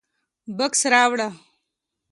[0.57, 1.27] _بکس راوړه.